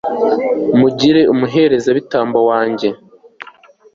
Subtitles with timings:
[0.79, 2.87] mugira umuherezabitambo wanjye